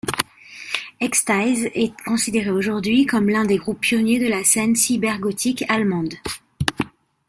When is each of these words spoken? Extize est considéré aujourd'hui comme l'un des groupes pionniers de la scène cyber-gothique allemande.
Extize 0.99 1.69
est 1.75 1.93
considéré 2.05 2.49
aujourd'hui 2.49 3.05
comme 3.05 3.29
l'un 3.29 3.45
des 3.45 3.57
groupes 3.57 3.81
pionniers 3.81 4.17
de 4.17 4.25
la 4.27 4.43
scène 4.43 4.75
cyber-gothique 4.75 5.63
allemande. 5.69 6.15